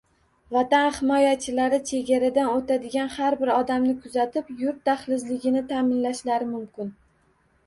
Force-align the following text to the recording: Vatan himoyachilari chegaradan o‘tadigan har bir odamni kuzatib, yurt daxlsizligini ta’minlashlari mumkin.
Vatan 0.53 0.87
himoyachilari 0.93 1.79
chegaradan 1.89 2.49
o‘tadigan 2.53 3.11
har 3.17 3.37
bir 3.43 3.51
odamni 3.57 3.93
kuzatib, 4.07 4.51
yurt 4.63 4.81
daxlsizligini 4.91 5.65
ta’minlashlari 5.75 6.51
mumkin. 6.57 6.91